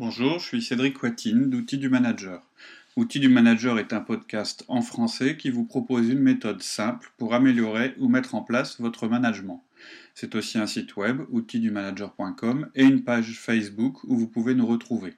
[0.00, 2.40] Bonjour, je suis Cédric Watine d'Outils du Manager.
[2.94, 7.34] Outils du Manager est un podcast en français qui vous propose une méthode simple pour
[7.34, 9.64] améliorer ou mettre en place votre management.
[10.14, 15.14] C'est aussi un site web, outildumanager.com, et une page Facebook où vous pouvez nous retrouver.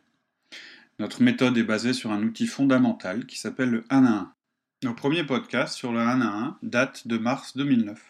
[0.99, 4.33] Notre méthode est basée sur un outil fondamental qui s'appelle le 1 à 1.
[4.85, 8.01] Nos premiers podcasts sur le 1 à 1 datent de mars 2009.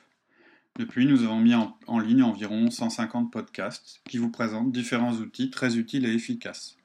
[0.78, 5.76] Depuis, nous avons mis en, ligne environ 150 podcasts qui vous présentent différents outils très
[5.76, 6.76] utiles et efficaces.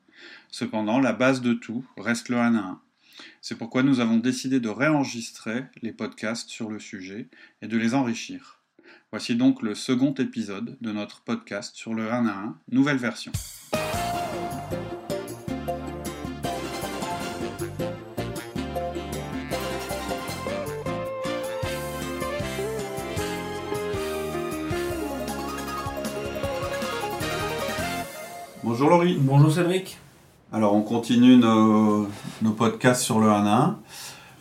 [0.51, 2.81] Cependant, la base de tout reste le 1 à 1.
[3.41, 7.29] C'est pourquoi nous avons décidé de réenregistrer les podcasts sur le sujet
[7.61, 8.59] et de les enrichir.
[9.11, 13.31] Voici donc le second épisode de notre podcast sur le 1 à 1, nouvelle version.
[28.85, 29.17] Bonjour Laurie.
[29.19, 29.97] Bonjour Cédric.
[30.53, 32.07] Alors on continue nos,
[32.43, 33.79] nos, podcasts sur le 1 à 1.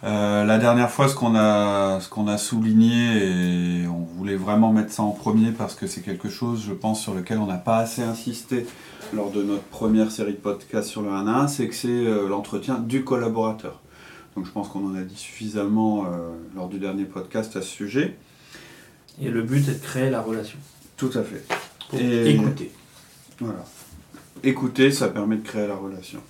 [0.05, 4.71] Euh, la dernière fois, ce qu'on a, ce qu'on a souligné, et on voulait vraiment
[4.71, 7.57] mettre ça en premier parce que c'est quelque chose, je pense, sur lequel on n'a
[7.57, 8.67] pas assez insisté
[9.15, 11.89] lors de notre première série de podcasts sur le 1 à 1, c'est que c'est
[11.89, 13.81] euh, l'entretien du collaborateur.
[14.37, 16.09] Donc je pense qu'on en a dit suffisamment euh,
[16.55, 18.19] lors du dernier podcast à ce sujet.
[19.23, 20.59] Et le but est de créer la relation.
[20.99, 21.47] Tout à fait.
[21.89, 22.73] Pour et écouter.
[23.41, 23.65] Voilà.
[24.47, 26.21] Écouter, ça permet de créer la relation.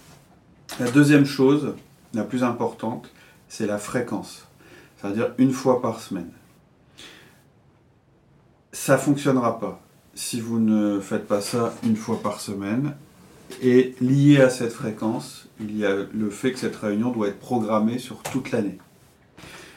[0.79, 1.75] La deuxième chose,
[2.15, 3.11] la plus importante,
[3.49, 4.47] c'est la fréquence.
[4.97, 6.31] C'est-à-dire une fois par semaine.
[8.71, 9.83] Ça ne fonctionnera pas
[10.15, 12.95] si vous ne faites pas ça une fois par semaine.
[13.63, 17.41] Et lié à cette fréquence, il y a le fait que cette réunion doit être
[17.41, 18.79] programmée sur toute l'année.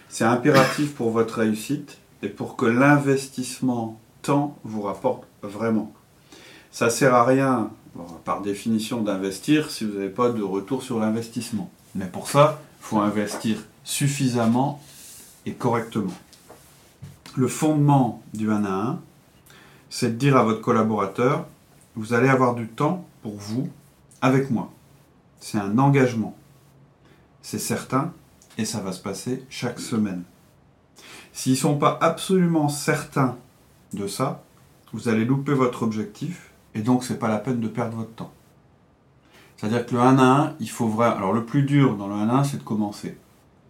[0.10, 5.92] C'est impératif pour votre réussite et pour que l'investissement temps vous rapporte vraiment.
[6.70, 7.72] Ça sert à rien
[8.24, 11.70] par définition d'investir si vous n'avez pas de retour sur l'investissement.
[11.96, 14.82] Mais pour ça, il faut investir suffisamment
[15.46, 16.14] et correctement.
[17.36, 19.00] Le fondement du 1 à 1,
[19.90, 21.46] c'est de dire à votre collaborateur,
[21.96, 23.70] vous allez avoir du temps pour vous
[24.22, 24.72] avec moi.
[25.40, 26.36] C'est un engagement.
[27.42, 28.12] C'est certain
[28.58, 30.24] et ça va se passer chaque semaine.
[31.32, 33.38] S'ils ne sont pas absolument certains
[33.94, 34.44] de ça,
[34.94, 36.47] vous allez louper votre objectif
[36.78, 38.32] et donc, c'est pas la peine de perdre votre temps.
[39.58, 41.16] C'est-à-dire que le 1 à 1, il faut vraiment.
[41.16, 43.18] Alors, le plus dur dans le 1 à 1, c'est de commencer.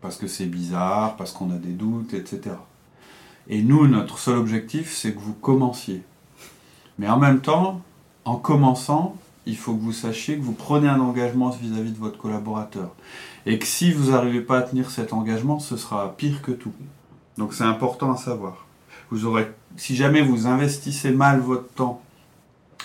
[0.01, 2.55] Parce que c'est bizarre, parce qu'on a des doutes, etc.
[3.47, 6.03] Et nous, notre seul objectif, c'est que vous commenciez.
[6.99, 7.81] Mais en même temps,
[8.25, 12.17] en commençant, il faut que vous sachiez que vous prenez un engagement vis-à-vis de votre
[12.17, 12.93] collaborateur.
[13.45, 16.73] Et que si vous n'arrivez pas à tenir cet engagement, ce sera pire que tout.
[17.37, 18.65] Donc c'est important à savoir.
[19.11, 22.01] Vous aurez, si jamais vous investissez mal votre temps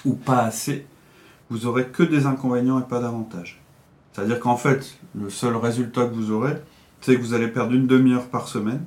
[0.05, 0.87] ou pas assez,
[1.51, 3.61] vous aurez que des inconvénients et pas d'avantages.
[4.13, 6.57] C'est-à-dire qu'en fait, le seul résultat que vous aurez,
[7.01, 8.85] c'est que vous allez perdre une demi-heure par semaine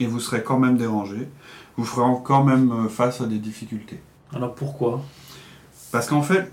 [0.00, 1.28] et vous serez quand même dérangé.
[1.76, 4.00] Vous ferez quand même euh, face à des difficultés.
[4.34, 5.02] Alors pourquoi?
[5.90, 6.52] Parce qu'en fait,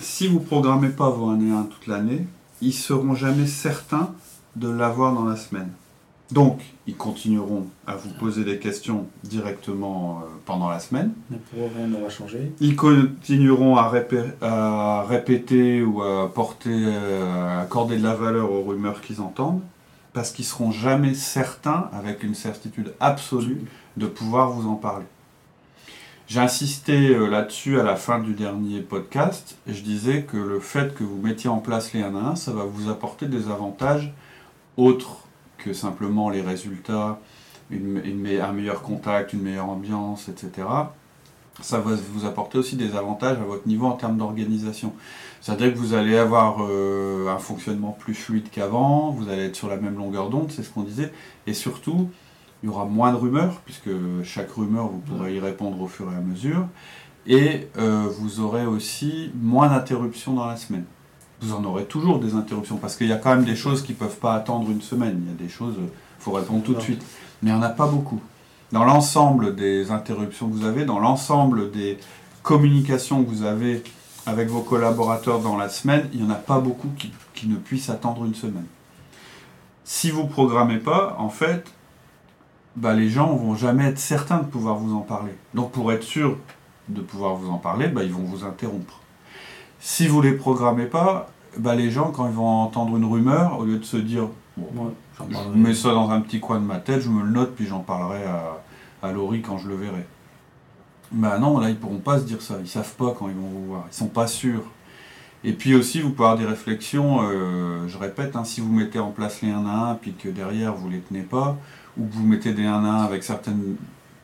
[0.00, 2.26] si vous programmez pas vos 1 et 1 toute l'année,
[2.60, 4.12] ils seront jamais certains
[4.56, 5.70] de l'avoir dans la semaine.
[6.32, 11.12] Donc, ils continueront à vous poser des questions directement euh, pendant la semaine.
[11.28, 12.52] Pour rien n'aura changé.
[12.58, 13.92] Ils continueront à,
[14.40, 19.60] à, répéter ou à porter, euh, à accorder de la valeur aux rumeurs qu'ils entendent,
[20.14, 23.60] parce qu'ils seront jamais certains, avec une certitude absolue,
[23.98, 25.04] de pouvoir vous en parler.
[26.28, 30.60] J'ai insisté euh, là-dessus à la fin du dernier podcast, et je disais que le
[30.60, 33.50] fait que vous mettiez en place les 1 à 1, ça va vous apporter des
[33.50, 34.14] avantages
[34.78, 35.26] autres
[35.72, 37.20] simplement les résultats,
[37.70, 38.02] une,
[38.40, 40.66] un meilleur contact, une meilleure ambiance, etc.
[41.60, 44.92] Ça va vous apporter aussi des avantages à votre niveau en termes d'organisation.
[45.40, 49.68] C'est-à-dire que vous allez avoir euh, un fonctionnement plus fluide qu'avant, vous allez être sur
[49.68, 51.12] la même longueur d'onde, c'est ce qu'on disait,
[51.46, 52.08] et surtout,
[52.62, 53.90] il y aura moins de rumeurs, puisque
[54.24, 56.66] chaque rumeur, vous pourrez y répondre au fur et à mesure,
[57.26, 60.84] et euh, vous aurez aussi moins d'interruptions dans la semaine
[61.42, 63.92] vous en aurez toujours des interruptions, parce qu'il y a quand même des choses qui
[63.92, 65.22] ne peuvent pas attendre une semaine.
[65.24, 67.02] Il y a des choses, il faut répondre tout de suite.
[67.42, 68.20] Mais il n'y en a pas beaucoup.
[68.70, 71.98] Dans l'ensemble des interruptions que vous avez, dans l'ensemble des
[72.42, 73.82] communications que vous avez
[74.24, 77.56] avec vos collaborateurs dans la semaine, il n'y en a pas beaucoup qui, qui, ne
[77.56, 78.66] puissent attendre une semaine.
[79.84, 81.72] Si vous ne programmez pas, en fait,
[82.76, 85.32] bah, les gens ne vont jamais être certains de pouvoir vous en parler.
[85.54, 86.38] Donc pour être sûr
[86.88, 89.00] de pouvoir vous en parler, bah, ils vont vous interrompre.
[89.80, 91.28] Si vous ne les programmez pas,
[91.58, 95.58] bah, les gens, quand ils vont entendre une rumeur, au lieu de se dire, je
[95.58, 97.80] mets ça dans un petit coin de ma tête, je me le note, puis j'en
[97.80, 98.62] parlerai à,
[99.02, 100.06] à Laurie quand je le verrai.
[101.10, 102.56] Bah non, là, ils pourront pas se dire ça.
[102.60, 103.84] Ils savent pas quand ils vont vous voir.
[103.90, 104.64] Ils sont pas sûrs.
[105.44, 109.00] Et puis aussi, vous pouvez avoir des réflexions, euh, je répète, hein, si vous mettez
[109.00, 111.58] en place les 1 à 1, puis que derrière vous ne les tenez pas,
[111.98, 113.76] ou que vous mettez des 1 à 1 avec certaines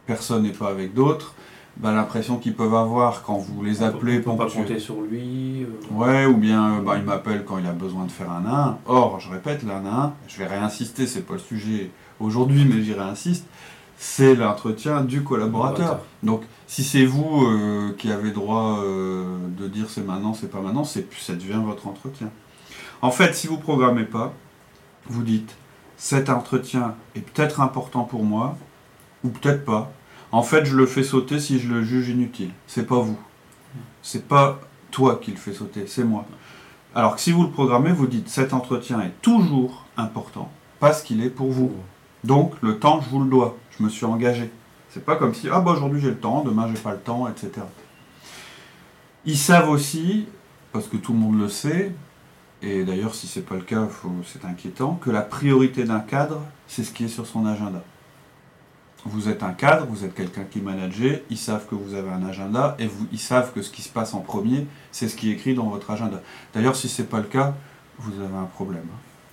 [0.06, 1.34] personnes et pas avec d'autres,
[1.78, 5.62] bah, l'impression qu'ils peuvent avoir quand vous les appelez pour pas compter sur lui.
[5.64, 8.44] euh, Ouais, ou bien euh, bah, il m'appelle quand il a besoin de faire un
[8.46, 8.78] 1.
[8.86, 11.90] Or, je répète, l'un 1, je vais réinsister, c'est pas le sujet
[12.20, 13.46] aujourd'hui, mais j'y réinsiste,
[13.96, 16.00] c'est l'entretien du collaborateur.
[16.22, 20.84] Donc, si c'est vous euh, qui avez droit de dire c'est maintenant, c'est pas maintenant,
[20.84, 22.30] c'est ça devient votre entretien.
[23.02, 24.32] En fait, si vous programmez pas,
[25.06, 25.56] vous dites
[25.96, 28.56] cet entretien est peut-être important pour moi,
[29.24, 29.90] ou peut-être pas.
[30.30, 32.50] En fait, je le fais sauter si je le juge inutile.
[32.66, 33.18] C'est pas vous.
[34.02, 34.60] C'est pas
[34.90, 36.26] toi qui le fais sauter, c'est moi.
[36.94, 41.22] Alors que si vous le programmez, vous dites cet entretien est toujours important parce qu'il
[41.22, 41.72] est pour vous.
[42.24, 43.56] Donc le temps, je vous le dois.
[43.78, 44.50] Je me suis engagé.
[44.90, 47.28] C'est pas comme si ah bah aujourd'hui j'ai le temps, demain j'ai pas le temps,
[47.28, 47.52] etc.
[49.26, 50.26] Ils savent aussi,
[50.72, 51.94] parce que tout le monde le sait,
[52.62, 53.86] et d'ailleurs si c'est pas le cas,
[54.24, 57.82] c'est inquiétant, que la priorité d'un cadre, c'est ce qui est sur son agenda.
[59.04, 62.26] Vous êtes un cadre, vous êtes quelqu'un qui manage, ils savent que vous avez un
[62.26, 65.34] agenda et ils savent que ce qui se passe en premier, c'est ce qui est
[65.34, 66.20] écrit dans votre agenda.
[66.52, 67.54] D'ailleurs, si c'est pas le cas,
[67.98, 68.86] vous avez un problème.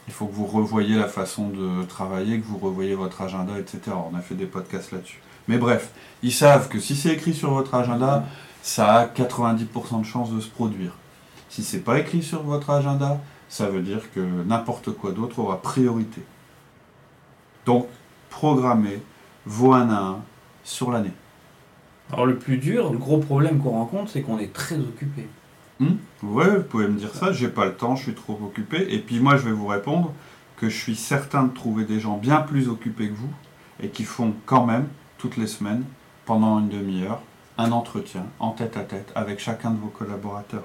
[0.08, 3.96] Il faut que vous revoyiez la façon de travailler, que vous revoyiez votre agenda, etc.
[4.12, 5.20] On a fait des podcasts là-dessus.
[5.48, 5.92] Mais bref,
[6.22, 8.24] ils savent que si c'est écrit sur votre agenda,
[8.62, 10.94] ça a 90% de chances de se produire.
[11.50, 13.20] Si c'est pas écrit sur votre agenda,
[13.50, 16.24] ça veut dire que n'importe quoi d'autre aura priorité.
[17.66, 17.88] Donc,
[18.30, 19.02] programmez
[19.46, 20.18] vos 1 à 1
[20.64, 21.14] sur l'année.
[22.12, 25.28] Alors le plus dur, le gros problème qu'on rencontre, c'est qu'on est très occupé.
[25.80, 25.96] Hmm?
[26.24, 28.94] Ouais, vous pouvez me dire ça, j'ai pas le temps, je suis trop occupé.
[28.94, 30.14] Et puis moi, je vais vous répondre
[30.58, 33.34] que je suis certain de trouver des gens bien plus occupés que vous
[33.82, 34.88] et qui font quand même,
[35.18, 35.84] toutes les semaines,
[36.26, 37.22] pendant une demi-heure,
[37.58, 40.64] un entretien en tête à tête avec chacun de vos collaborateurs.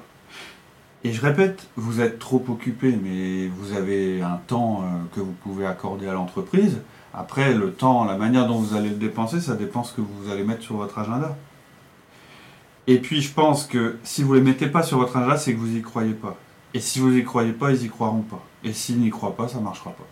[1.02, 5.32] Et je répète, vous êtes trop occupé, mais vous avez un temps euh, que vous
[5.32, 6.80] pouvez accorder à l'entreprise.
[7.12, 10.30] Après, le temps, la manière dont vous allez le dépenser, ça dépend ce que vous
[10.30, 11.36] allez mettre sur votre agenda.
[12.86, 15.52] Et puis, je pense que si vous ne les mettez pas sur votre agenda, c'est
[15.54, 16.36] que vous n'y croyez pas.
[16.72, 18.42] Et si vous n'y croyez pas, ils n'y croiront pas.
[18.62, 20.06] Et s'ils n'y croient pas, ça ne marchera pas.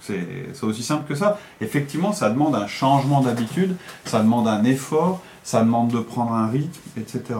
[0.00, 1.38] C'est aussi simple que ça.
[1.60, 6.48] Effectivement, ça demande un changement d'habitude, ça demande un effort, ça demande de prendre un
[6.48, 7.38] rythme, etc.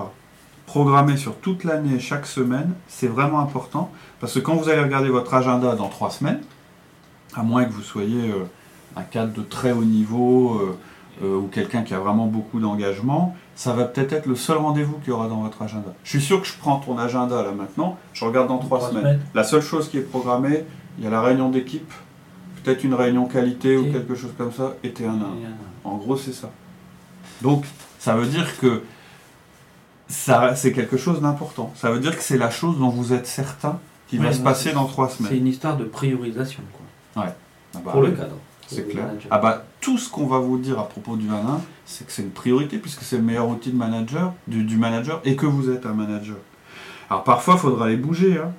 [0.65, 3.91] Programmer sur toute l'année, chaque semaine, c'est vraiment important.
[4.21, 6.41] Parce que quand vous allez regarder votre agenda dans trois semaines,
[7.35, 8.44] à moins que vous soyez euh,
[8.96, 10.78] un cadre de très haut niveau euh,
[11.22, 14.98] euh, ou quelqu'un qui a vraiment beaucoup d'engagement, ça va peut-être être le seul rendez-vous
[14.98, 15.93] qu'il y aura dans votre agenda.
[16.04, 19.02] Je suis sûr que je prends ton agenda là maintenant, je regarde dans trois semaines.
[19.02, 19.20] semaines.
[19.34, 20.64] La seule chose qui est programmée,
[20.98, 21.90] il y a la réunion d'équipe,
[22.64, 25.48] peut-être une réunion qualité ou quelque chose comme ça, et t'es un euh,
[25.84, 26.50] En gros, c'est ça.
[27.43, 27.64] Donc,
[27.98, 28.82] ça veut dire que
[30.08, 31.72] ça, c'est quelque chose d'important.
[31.76, 33.78] Ça veut dire que c'est la chose dont vous êtes certain
[34.08, 35.37] qui va Ouais, se ouais, passer c'est- dans trois C'est semaine.
[35.38, 37.32] une histoire de priorisation quoi, Ah
[37.84, 38.37] bah pour le cadre.
[38.67, 39.09] C'est clair.
[39.31, 41.33] Ah bah, tout ce qu'on va vous dire à propos du 1
[41.85, 45.21] c'est que c'est une priorité puisque c'est le meilleur outil de manager, du, du manager
[45.25, 46.37] et que vous êtes un manager.
[47.09, 48.53] Alors parfois, il faudra les bouger, hein.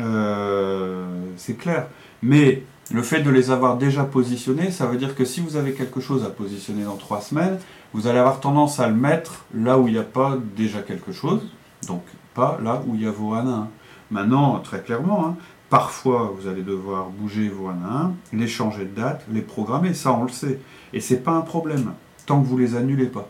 [0.00, 1.06] Euh,
[1.36, 1.88] c'est clair.
[2.22, 2.62] Mais
[2.92, 6.00] le fait de les avoir déjà positionnés, ça veut dire que si vous avez quelque
[6.00, 7.58] chose à positionner dans trois semaines,
[7.92, 11.12] vous allez avoir tendance à le mettre là où il n'y a pas déjà quelque
[11.12, 11.40] chose,
[11.86, 12.02] donc
[12.34, 13.68] pas là où il y a vos 1 à 1.
[14.10, 15.36] Maintenant, très clairement, hein,
[15.70, 19.92] Parfois, vous allez devoir bouger vos 1 à 1, les changer de date, les programmer,
[19.92, 20.60] ça on le sait.
[20.94, 21.92] Et c'est pas un problème,
[22.24, 23.28] tant que vous les annulez pas.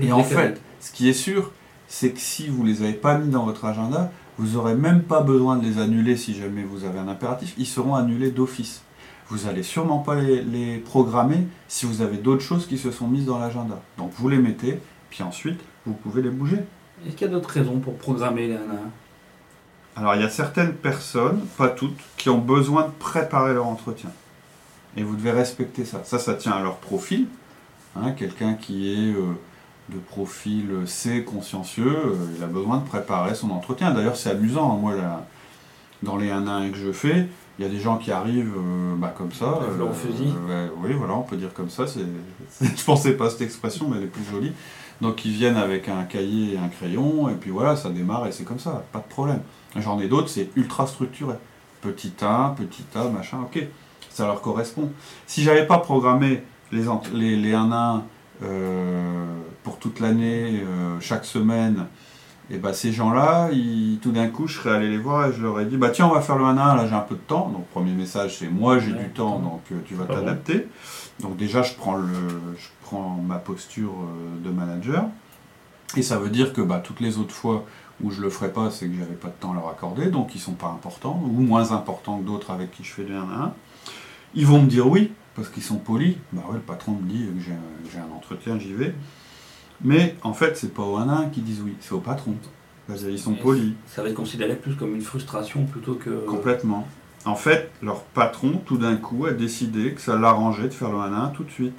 [0.00, 1.50] Et en fait, ce qui est sûr,
[1.88, 5.22] c'est que si vous les avez pas mis dans votre agenda, vous aurez même pas
[5.22, 8.82] besoin de les annuler si jamais vous avez un impératif, ils seront annulés d'office.
[9.28, 13.08] Vous allez sûrement pas les, les programmer si vous avez d'autres choses qui se sont
[13.08, 13.80] mises dans l'agenda.
[13.98, 14.78] Donc vous les mettez,
[15.10, 16.58] puis ensuite vous pouvez les bouger.
[17.06, 18.64] Est-ce qu'il y a d'autres raisons pour programmer les 1 à 1
[19.96, 24.10] Alors il y a certaines personnes, pas toutes, qui ont besoin de préparer leur entretien.
[24.96, 26.02] Et vous devez respecter ça.
[26.04, 27.26] Ça, ça tient à leur profil.
[27.96, 29.22] Hein, Quelqu'un qui est euh,
[29.88, 33.92] de profil C, consciencieux, euh, il a besoin de préparer son entretien.
[33.92, 34.72] D'ailleurs, c'est amusant.
[34.72, 34.78] hein.
[34.80, 35.26] Moi, là,
[36.02, 37.26] dans les 1 à 1 que je fais,
[37.58, 39.60] il y a des gens qui arrivent euh, bah, comme ça.
[39.68, 40.32] Le fleur au fusil.
[40.82, 41.86] oui, voilà, on peut dire comme ça.
[41.86, 42.00] C'est,
[42.50, 44.52] c'est- je pensais pas à cette expression, mais elle est plus jolie.
[45.00, 48.32] Donc ils viennent avec un cahier et un crayon, et puis voilà, ça démarre et
[48.32, 49.40] c'est comme ça, pas de problème.
[49.76, 51.34] J'en ai d'autres, c'est ultra structuré.
[51.80, 53.66] Petit A, petit A, machin, ok,
[54.10, 54.90] ça leur correspond.
[55.26, 58.02] Si j'avais pas programmé les, ent- les, les 1 à 1
[58.42, 59.24] euh,
[59.62, 61.86] pour toute l'année, euh, chaque semaine,
[62.50, 63.48] et bah ces gens-là,
[64.02, 66.06] tout d'un coup, je serais allé les voir et je leur ai dit, bah tiens,
[66.06, 67.48] on va faire le 1 à 1, là j'ai un peu de temps.
[67.48, 70.14] Donc premier message, c'est moi j'ai Ouais, du temps, donc euh, tu vas bon.
[70.14, 70.68] t'adapter.
[71.20, 72.06] Donc déjà, je prends, le,
[72.58, 73.92] je prends ma posture
[74.44, 75.04] de manager.
[75.96, 77.64] Et ça veut dire que bah, toutes les autres fois
[78.02, 80.34] ou je le ferai pas, c'est que j'avais pas de temps à leur accorder, donc
[80.34, 83.20] ils sont pas importants, ou moins importants que d'autres avec qui je fais du 1
[83.22, 83.52] à 1.
[84.34, 86.16] Ils vont me dire oui, parce qu'ils sont polis.
[86.32, 88.94] Bah ouais, le patron me dit que j'ai un- entretien, j'y vais.
[89.82, 92.34] Mais en fait, c'est pas au 1 à 1 qui disent oui, c'est au patron.
[92.88, 93.72] Parce qu'ils sont polis.
[93.86, 96.10] Ça va être considéré plus comme une frustration plutôt que.
[96.26, 96.86] Complètement.
[97.24, 100.98] En fait, leur patron, tout d'un coup, a décidé que ça l'arrangeait de faire le
[100.98, 101.76] 1 à 1 tout de suite.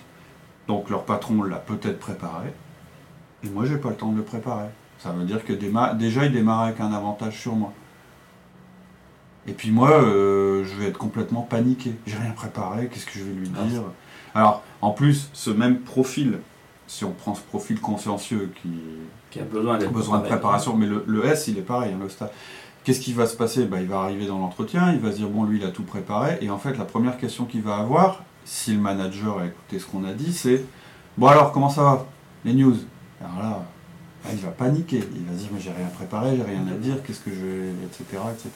[0.68, 2.54] Donc leur patron l'a peut-être préparé,
[3.46, 4.68] et moi j'ai pas le temps de le préparer.
[5.00, 7.72] Ça veut dire que déjà il démarre avec un avantage sur moi.
[9.48, 11.94] Et puis moi, euh, je vais être complètement paniqué.
[12.08, 13.84] J'ai rien préparé, qu'est-ce que je vais lui Ah, dire
[14.34, 16.40] Alors, en plus, ce même profil,
[16.88, 18.70] si on prend ce profil consciencieux qui,
[19.30, 22.32] Qui a besoin de préparation, mais le, le S, il est pareil, hein, le stade.
[22.84, 23.66] Qu'est-ce qui va se passer?
[23.66, 25.84] Bah, Il va arriver dans l'entretien, il va se dire, bon, lui, il a tout
[25.84, 29.78] préparé, et en fait, la première question qu'il va avoir, si le manager a écouté
[29.78, 30.64] ce qu'on a dit, c'est,
[31.20, 32.06] bon alors, comment ça va?
[32.46, 32.78] Les news?
[33.22, 33.66] Alors là,
[34.24, 37.02] là, il va paniquer, il va dire, mais j'ai rien préparé, j'ai rien à dire,
[37.04, 38.50] qu'est-ce que je vais, etc., etc.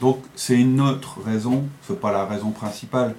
[0.00, 3.14] Donc, c'est une autre raison, c'est pas la raison principale,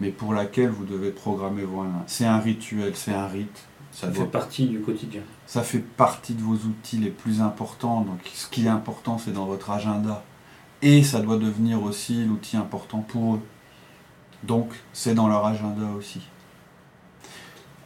[0.00, 3.64] mais pour laquelle vous devez programmer vos 1 C'est un rituel, c'est un rite.
[3.92, 5.22] Ça doit fait partie du quotidien.
[5.46, 8.02] ça fait partie de vos outils les plus importants.
[8.02, 10.22] Donc, ce qui est important, c'est dans votre agenda.
[10.82, 13.40] Et ça doit devenir aussi l'outil important pour eux.
[14.44, 16.20] Donc, c'est dans leur agenda aussi.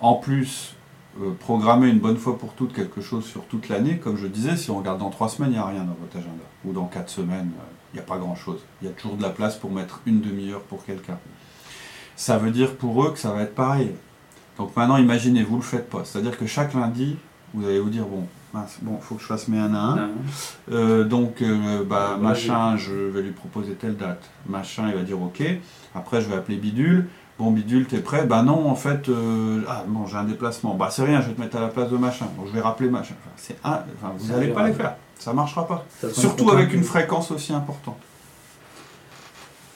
[0.00, 0.76] En plus,
[1.22, 4.56] euh, programmer une bonne fois pour toutes quelque chose sur toute l'année, comme je disais,
[4.56, 6.44] si on regarde dans trois semaines, il n'y a rien dans votre agenda.
[6.64, 8.60] Ou dans quatre semaines, euh, il n'y a pas grand-chose.
[8.82, 11.18] Il y a toujours de la place pour mettre une demi-heure pour quelqu'un.
[12.16, 13.92] Ça veut dire pour eux que ça va être pareil.
[14.58, 16.04] Donc maintenant, imaginez, vous ne le faites pas.
[16.04, 17.16] C'est-à-dire que chaque lundi,
[17.52, 19.98] vous allez vous dire, bon, mince, bon, faut que je fasse mes 1 à 1.
[19.98, 20.10] Hein
[20.72, 24.30] Euh, donc, euh, bah, machin, je vais lui proposer telle date.
[24.48, 25.42] Machin, il va dire ok.
[25.94, 27.08] Après, je vais appeler Bidule.
[27.38, 28.24] Bon, Bidule, t'es prêt?
[28.24, 30.74] Bah non, en fait, euh, ah bon, j'ai un déplacement.
[30.74, 32.26] Bah c'est rien, je vais te mettre à la place de machin.
[32.36, 33.14] Donc, je vais rappeler machin.
[33.20, 34.94] Enfin, c'est un, enfin, vous n'allez pas les faire.
[35.18, 35.84] Ça marchera pas.
[36.00, 37.98] Ça Surtout avec une fréquence aussi importante.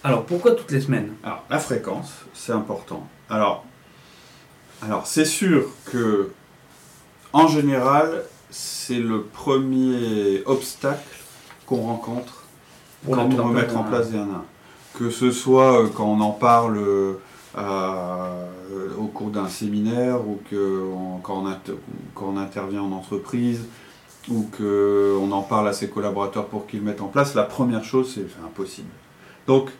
[0.05, 1.13] Alors pourquoi toutes les semaines?
[1.25, 3.07] Alors, la fréquence, c'est important.
[3.29, 3.65] Alors,
[4.83, 6.31] alors c'est sûr que,
[7.33, 11.19] en général, c'est le premier obstacle
[11.67, 12.45] qu'on rencontre
[13.05, 14.27] Pour quand on veut mettre en place des 1
[14.95, 17.21] Que ce soit euh, quand on en parle euh,
[18.99, 20.83] au cours d'un séminaire ou que
[21.23, 21.45] quand,
[22.23, 23.65] on intervient en entreprise
[24.31, 28.13] ou qu'on en parle à ses collaborateurs pour qu'ils mettent en place, la première chose,
[28.15, 28.89] c'est impossible.
[29.47, 29.71] Donc,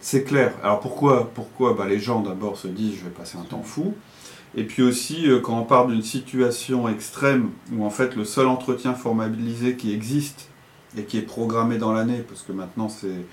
[0.00, 0.52] c'est clair.
[0.62, 3.94] Alors pourquoi, pourquoi bah, Les gens d'abord se disent je vais passer un temps fou.
[4.54, 8.46] Et puis aussi, euh, quand on parle d'une situation extrême où en fait le seul
[8.46, 10.48] entretien formalisé qui existe
[10.96, 13.26] et qui est programmé dans l'année, parce que maintenant c'est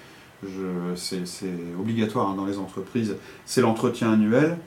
[0.96, 4.58] c'est c'est obligatoire hein, dans les entreprises, c'est l'entretien annuel,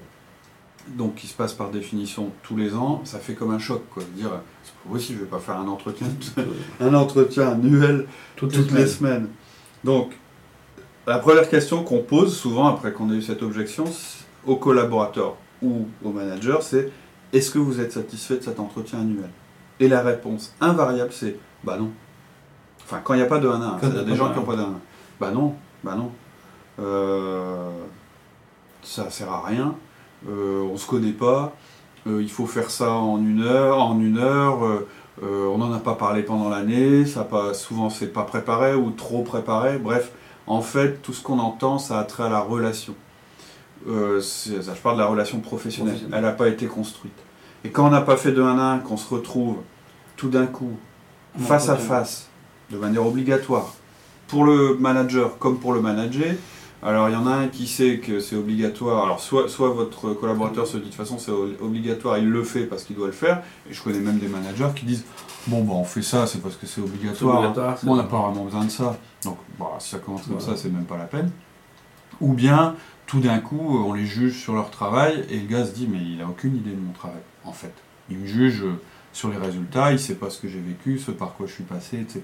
[0.88, 3.83] donc qui se passe par définition tous les ans, ça fait comme un choc.
[3.90, 4.02] Quoi.
[4.14, 4.30] Dire,
[4.62, 6.06] c'est possible, je vais pas faire un entretien,
[6.80, 8.06] un entretien annuel
[8.37, 9.28] Toutes, toutes les semaines.
[9.85, 10.16] Donc,
[11.06, 13.85] la première question qu'on pose souvent après qu'on ait eu cette objection
[14.45, 16.90] aux collaborateurs ou aux managers, c'est
[17.33, 19.30] est-ce que vous êtes satisfait de cet entretien annuel?
[19.80, 21.90] Et la réponse invariable, c'est bah non.
[22.85, 24.14] Enfin, quand il n'y a pas de 1 à 1, Quand il y a des
[24.14, 24.80] gens qui n'ont pas de 1 à 1.
[25.18, 25.54] Bah non,
[25.85, 26.11] bah non.
[26.78, 27.71] Euh,
[28.83, 29.75] ça sert à rien.
[30.28, 31.54] Euh, on se connaît pas.
[32.06, 34.64] Euh, il faut faire ça en une heure, en une heure.
[34.64, 34.87] euh,
[35.23, 39.23] on n'en a pas parlé pendant l'année, ça pas, souvent c'est pas préparé ou trop
[39.23, 39.78] préparé.
[39.78, 40.12] Bref,
[40.47, 42.95] en fait, tout ce qu'on entend, ça a trait à la relation.
[43.87, 45.95] Ça, je parle de la relation professionnelle.
[45.95, 46.18] Professionnelle.
[46.18, 47.18] Elle n'a pas été construite.
[47.64, 49.56] Et quand on n'a pas fait de 1 à 1, qu'on se retrouve
[50.16, 50.76] tout d'un coup,
[51.38, 52.28] face à face,
[52.71, 53.75] de manière obligatoire,
[54.28, 56.35] pour le manager comme pour le manager,
[56.83, 59.04] alors il y en a un qui sait que c'est obligatoire.
[59.04, 62.64] Alors soit, soit votre collaborateur se dit de toute façon c'est obligatoire, il le fait
[62.64, 63.42] parce qu'il doit le faire.
[63.68, 65.04] Et je connais même des managers qui disent
[65.47, 67.38] bon bah on fait ça, c'est parce que c'est obligatoire.
[67.38, 68.97] obligatoire, c'est- Bon, on n'a pas vraiment besoin de ça.
[69.25, 70.54] Donc bah, si ça commence comme Voilà.
[70.56, 71.30] ça, c'est même pas la peine.
[72.21, 72.75] Ou bien
[73.06, 75.99] tout d'un coup on les juge sur leur travail et le gars se dit mais
[76.00, 77.73] il a aucune idée de mon travail en fait.
[78.11, 78.73] Il me juge euh,
[79.17, 81.65] sur les résultats, il sait pas ce que j'ai vécu, ce par quoi je suis
[81.65, 82.21] passé, etc.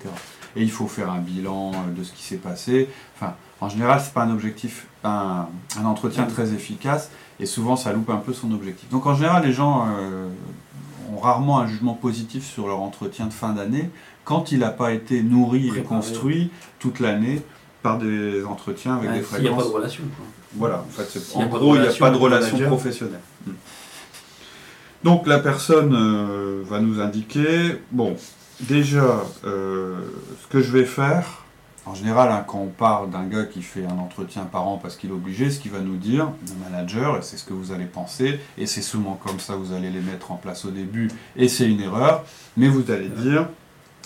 [0.56, 2.86] Et il faut faire un bilan euh, de ce qui s'est passé.
[3.16, 3.32] Enfin,
[3.62, 5.46] en général, c'est pas un objectif, un,
[5.80, 8.90] un entretien très efficace, et souvent ça loupe un peu son objectif.
[8.90, 10.28] Donc en général, les gens euh,
[11.14, 13.88] ont rarement un jugement positif sur leur entretien de fin d'année
[14.24, 17.40] quand il n'a pas été nourri et construit toute l'année
[17.82, 19.62] par des entretiens avec Ouais, des S'il n'y a fréquences.
[19.64, 20.02] pas de relation.
[20.14, 20.26] quoi.
[20.56, 23.20] Voilà, en fait, en gros, il n'y a relation pas de relation professionnelle.
[23.46, 23.52] Hmm.
[25.04, 28.16] Donc la personne euh, va nous indiquer, bon,
[28.60, 30.00] déjà, euh,
[30.40, 31.44] ce que je vais faire,
[31.84, 34.96] en général, hein, quand on parle d'un gars qui fait un entretien par an parce
[34.96, 37.72] qu'il est obligé, ce qu'il va nous dire, le manager, et c'est ce que vous
[37.72, 40.70] allez penser, et c'est souvent comme ça que vous allez les mettre en place au
[40.70, 42.24] début, et c'est une erreur,
[42.56, 43.48] mais vous allez dire,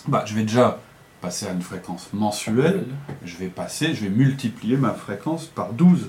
[0.08, 0.80] bah, je vais déjà
[1.20, 2.84] passer à une fréquence mensuelle,
[3.22, 6.08] je vais passer, je vais multiplier ma fréquence par 12.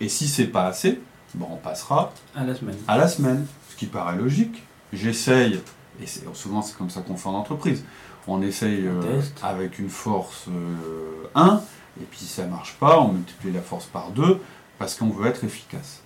[0.00, 1.00] Et si c'est pas assez,
[1.34, 2.76] bon, on passera À la semaine.
[2.86, 4.62] à la semaine, ce qui paraît logique.
[4.92, 5.60] J'essaye,
[6.02, 7.84] et souvent c'est comme ça qu'on fait en entreprise,
[8.26, 11.60] on essaye On euh, avec une force euh, 1,
[12.00, 14.40] et puis si ça marche pas, on multiplie la force par 2,
[14.78, 16.00] parce qu'on veut être efficace.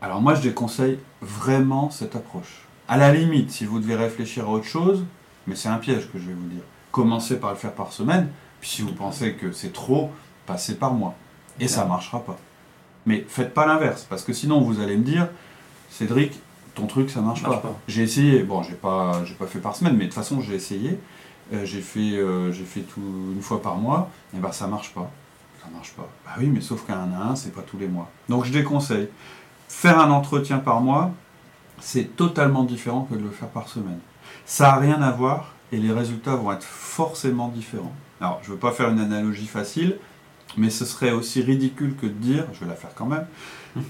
[0.00, 2.62] Alors moi je déconseille vraiment cette approche.
[2.88, 5.04] À la limite, si vous devez réfléchir à autre chose,
[5.46, 8.28] mais c'est un piège que je vais vous dire, commencez par le faire par semaine,
[8.60, 10.10] puis si vous pensez que c'est trop,
[10.46, 11.14] passez par mois.
[11.60, 11.88] Et ça Ouais.
[11.88, 12.38] marchera pas.
[13.04, 15.28] Mais faites pas l'inverse, parce que sinon vous allez me dire,
[15.90, 16.40] Cédric,
[16.78, 17.68] ton truc ça marche, Marche pas.
[17.68, 17.74] pas.
[17.88, 20.54] J'ai essayé, bon j'ai pas, j'ai pas fait par semaine, mais de toute façon j'ai
[20.54, 20.98] essayé,
[21.52, 23.00] Euh, j'ai fait, euh, j'ai fait tout
[23.34, 25.10] une fois par mois, et ben ça marche pas.
[25.62, 26.06] Ça marche pas.
[26.26, 28.10] Bah oui, mais sauf qu'un à un, c'est pas tous les mois.
[28.28, 29.08] Donc je déconseille.
[29.68, 31.10] Faire un entretien par mois,
[31.80, 33.98] c'est totalement différent que de le faire par semaine.
[34.44, 37.94] Ça n'a rien à voir et les résultats vont être forcément différents.
[38.20, 39.96] Alors, je ne veux pas faire une analogie facile,
[40.56, 43.26] mais ce serait aussi ridicule que de dire, je vais la faire quand même,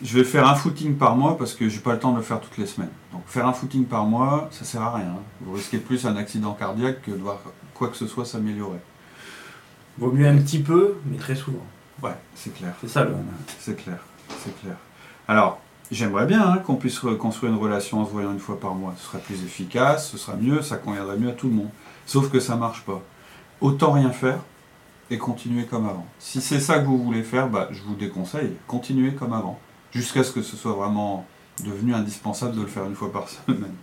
[0.03, 2.23] je vais faire un footing par mois parce que j'ai pas le temps de le
[2.23, 2.91] faire toutes les semaines.
[3.13, 5.15] Donc faire un footing par mois, ça sert à rien.
[5.41, 7.39] Vous risquez plus un accident cardiaque que de voir
[7.75, 8.81] quoi que ce soit s'améliorer.
[9.99, 11.65] Vaut mieux un petit peu, mais très souvent.
[12.03, 12.75] Ouais, c'est clair.
[12.81, 13.15] C'est ça le.
[13.59, 13.99] C'est clair,
[14.45, 14.77] c'est clair.
[15.27, 15.61] Alors,
[15.91, 18.95] j'aimerais bien hein, qu'on puisse reconstruire une relation en se voyant une fois par mois.
[18.99, 21.71] Ce serait plus efficace, ce sera mieux, ça conviendrait mieux à tout le monde.
[22.07, 23.03] Sauf que ça marche pas.
[23.61, 24.39] Autant rien faire
[25.11, 26.07] et continuer comme avant.
[26.19, 29.59] Si c'est ça que vous voulez faire, bah, je vous déconseille, continuez comme avant.
[29.91, 31.27] Jusqu'à ce que ce soit vraiment
[31.65, 33.75] devenu indispensable de le faire une fois par semaine.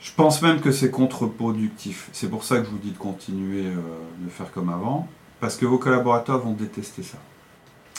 [0.00, 2.10] Je pense même que c'est contre-productif.
[2.12, 3.76] C'est pour ça que je vous dis de continuer euh,
[4.18, 5.08] de faire comme avant.
[5.40, 7.18] Parce que vos collaborateurs vont détester ça.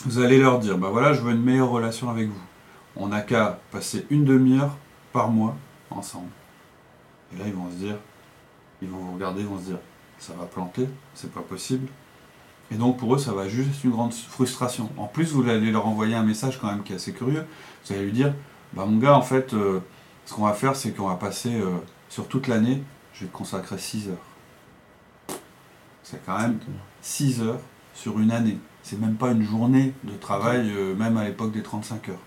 [0.06, 2.42] Vous allez leur dire, bah voilà, je veux une meilleure relation avec vous.
[2.96, 4.78] On n'a qu'à passer une demi-heure
[5.12, 5.56] par mois
[5.90, 6.30] ensemble.
[7.34, 7.96] Et là, ils vont se dire,
[8.82, 9.80] ils vont vous regarder, ils vont se dire,
[10.20, 11.88] ça va planter, c'est pas possible.
[12.72, 14.90] Et donc pour eux, ça va juste être une grande frustration.
[14.98, 17.46] En plus, vous allez leur envoyer un message quand même qui est assez curieux.
[17.86, 18.34] Vous allez lui dire,
[18.74, 19.80] bah mon gars, en fait, euh,
[20.26, 21.70] ce qu'on va faire, c'est qu'on va passer euh,
[22.10, 22.82] sur toute l'année,
[23.14, 25.38] je vais te consacrer 6 heures.
[26.04, 26.60] C'est quand même
[27.02, 27.60] 6 heures
[27.94, 28.58] sur une année.
[28.84, 32.20] C'est même pas une journée de travail, euh, même à l'époque des 35 heures.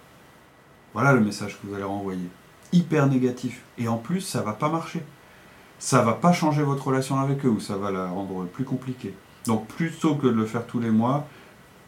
[0.93, 2.29] Voilà le message que vous allez renvoyer.
[2.73, 3.63] Hyper négatif.
[3.77, 5.03] Et en plus, ça va pas marcher.
[5.79, 9.15] Ça va pas changer votre relation avec eux ou ça va la rendre plus compliquée.
[9.47, 11.27] Donc plutôt que de le faire tous les mois,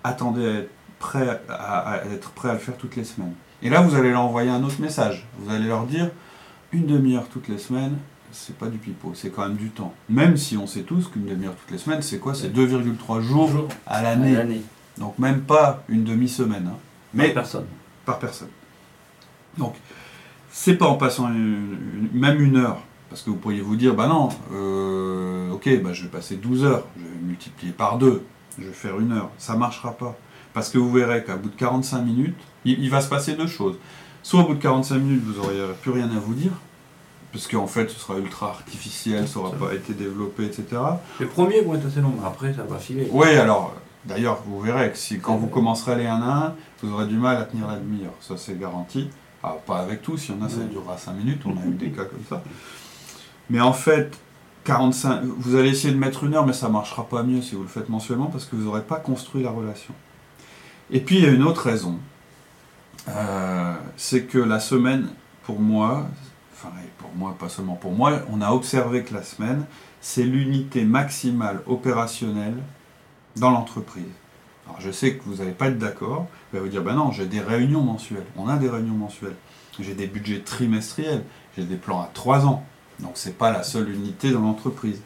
[0.05, 3.35] attendez à être prêt à, à être prêt à le faire toutes les semaines.
[3.63, 5.27] Et là, vous allez leur envoyer un autre message.
[5.39, 6.11] Vous allez leur dire
[6.73, 7.97] une demi-heure toutes les semaines,
[8.33, 9.93] c'est pas du pipeau, c'est quand même du temps.
[10.09, 12.33] Même si on sait tous qu'une demi-heure toutes les semaines, c'est quoi?
[12.35, 14.63] C'est 2,3 jours à l'année.
[14.99, 16.69] Donc même pas une demi-semaine.
[16.73, 16.77] hein.
[17.13, 17.67] Mais Mais personne.
[18.07, 18.49] par personne.
[19.59, 19.75] Donc,
[20.53, 23.95] c'est pas en passant une- une- même une heure, parce que vous pourriez vous dire,
[23.95, 28.23] bah non, euh, ok, bah je vais passer 12 heures, je vais multiplier par deux,
[28.59, 29.31] je vais faire une heure.
[29.37, 30.17] Ça marchera pas.
[30.55, 33.47] Parce que vous verrez qu'à bout de 45 minutes, il, il va se passer deux
[33.47, 33.77] choses.
[34.23, 36.53] Soit au bout de 45 minutes, vous n'aurez plus rien à vous dire,
[37.33, 40.65] parce qu'en fait, ce sera ultra artificiel, ça n'aura pas été développé, etc.
[41.19, 43.09] Les premiers vont être assez longs, après ça va filer.
[43.13, 46.93] Oui, alors, d'ailleurs, vous verrez que si, quand vous commencerez les 1 à 1, vous
[46.93, 48.15] aurez du mal à tenir la demi-heure.
[48.21, 49.09] Ça, c'est garanti.
[49.43, 51.75] Ah, pas avec tous, il y en a, ça durera 5 minutes, on a eu
[51.75, 52.43] des cas comme ça.
[53.51, 54.19] Mais en fait,
[54.65, 57.57] 45, vous allez essayer de mettre une heure, mais ça ne marchera pas mieux si
[57.57, 59.93] vous le faites mensuellement parce que vous n'aurez pas construit la relation.
[60.91, 61.99] Et puis, il y a une autre raison.
[63.09, 65.09] Euh, c'est que la semaine,
[65.45, 66.07] pour moi,
[66.55, 69.65] enfin, pour moi, pas seulement pour moi, on a observé que la semaine,
[70.01, 72.57] c'est l'unité maximale opérationnelle
[73.37, 74.05] dans l'entreprise.
[74.67, 77.11] Alors je sais que vous n'allez pas être d'accord, vous allez vous dire, ben non,
[77.11, 79.35] j'ai des réunions mensuelles, on a des réunions mensuelles,
[79.79, 81.25] j'ai des budgets trimestriels,
[81.57, 82.65] j'ai des plans à trois ans,
[83.03, 85.01] donc c'est pas la seule unité dans l'entreprise.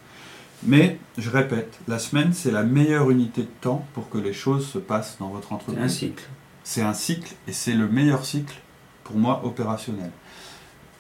[0.67, 4.67] Mais, je répète, la semaine, c'est la meilleure unité de temps pour que les choses
[4.67, 5.85] se passent dans votre C'est entreprise.
[5.85, 6.25] un cycle.
[6.63, 8.55] C'est un cycle et c'est le meilleur cycle
[9.03, 10.11] pour moi opérationnel.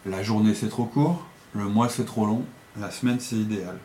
[0.04, 2.42] La journée c'est trop court, le mois c'est trop long,
[2.78, 3.78] la semaine c'est idéal.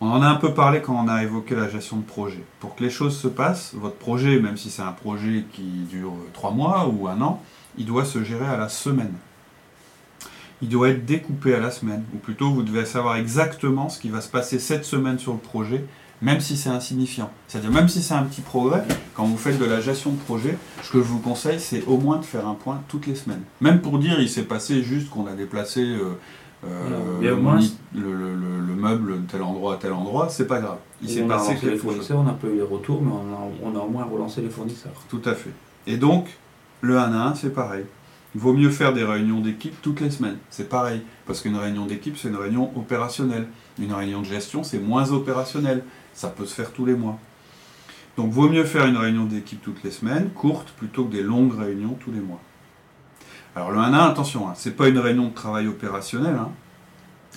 [0.00, 2.42] On en a un peu parlé quand on a évoqué la gestion de projet.
[2.58, 6.12] Pour que les choses se passent, votre projet, même si c'est un projet qui dure
[6.32, 7.40] trois mois ou un an,
[7.78, 9.14] il doit se gérer à la semaine.
[10.64, 14.08] Il doit être découpé à la semaine, ou plutôt vous devez savoir exactement ce qui
[14.08, 15.84] va se passer cette semaine sur le projet,
[16.22, 17.30] même si c'est insignifiant.
[17.48, 18.82] C'est-à-dire même si c'est un petit progrès,
[19.14, 21.98] quand vous faites de la gestion de projet, ce que je vous conseille, c'est au
[21.98, 23.42] moins de faire un point toutes les semaines.
[23.60, 26.12] Même pour dire, il s'est passé juste qu'on a déplacé euh,
[26.66, 29.92] euh, le, au moins, moni- le- le- le- le meuble de tel endroit à tel
[29.92, 30.78] endroit, c'est pas grave.
[31.02, 31.90] Il s'est on a passé relancé les quelque chose.
[31.92, 34.40] fournisseurs, on n'a pas eu les retours, mais on a, on a au moins relancé
[34.40, 34.92] les fournisseurs.
[35.10, 35.50] Tout à fait.
[35.86, 36.28] Et donc,
[36.80, 37.84] le 1 à 1, c'est pareil.
[38.34, 40.38] Il vaut mieux faire des réunions d'équipe toutes les semaines.
[40.50, 41.02] C'est pareil.
[41.26, 43.46] Parce qu'une réunion d'équipe, c'est une réunion opérationnelle.
[43.78, 45.84] Une réunion de gestion, c'est moins opérationnel.
[46.12, 47.18] Ça peut se faire tous les mois.
[48.16, 51.58] Donc, vaut mieux faire une réunion d'équipe toutes les semaines, courte, plutôt que des longues
[51.58, 52.40] réunions tous les mois.
[53.56, 56.50] Alors, le 1 1, attention, hein, c'est pas une réunion de travail opérationnel, hein,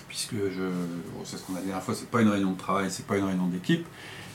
[0.07, 2.51] puisque je, bon, c'est ce qu'on a dit la dernière fois, c'est pas une réunion
[2.51, 3.85] de travail, c'est pas une réunion d'équipe,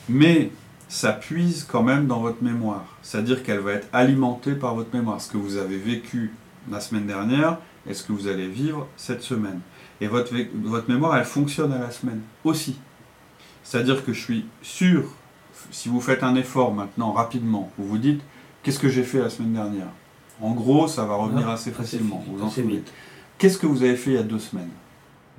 [0.09, 0.51] mais
[0.87, 2.85] ça puise quand même dans votre mémoire.
[3.01, 5.19] C'est-à-dire qu'elle va être alimentée par votre mémoire.
[5.21, 6.31] Ce que vous avez vécu
[6.69, 9.59] la semaine dernière et ce que vous allez vivre cette semaine?
[10.01, 12.77] Et votre, votre mémoire, elle fonctionne à la semaine aussi.
[13.63, 15.03] C'est-à-dire que je suis sûr,
[15.71, 18.21] si vous faites un effort maintenant rapidement, vous vous dites,
[18.61, 19.87] qu'est-ce que j'ai fait la semaine dernière?
[20.41, 22.23] En gros, ça va revenir Ah, assez facilement.
[22.27, 22.83] Vous en souvenez.
[23.37, 24.69] Qu'est-ce que vous avez fait il y a deux semaines?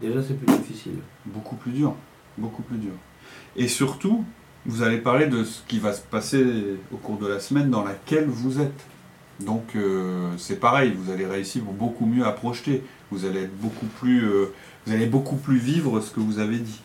[0.01, 0.99] Déjà, c'est plus difficile.
[1.27, 1.95] beaucoup plus dur,
[2.39, 2.93] beaucoup plus dur.
[3.57, 4.25] Et surtout,
[4.67, 6.45] vous allez parler de ce qui va se passer
[6.93, 8.87] au cours de la semaine dans laquelle vous êtes.
[9.41, 12.83] Donc euh, c'est pareil, vous allez réussir beaucoup mieux à projeter.
[13.11, 14.53] Vous allez être beaucoup plus, euh,
[14.87, 16.81] vous allez beaucoup plus vivre ce que vous avez dit.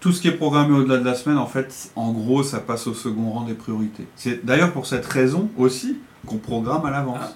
[0.00, 2.86] Tout ce qui est programmé au-delà de la semaine, en fait, en gros, ça passe
[2.86, 4.06] au second rang des priorités.
[4.16, 7.18] C'est d'ailleurs pour cette raison aussi qu'on programme à l'avance.
[7.22, 7.32] Ah.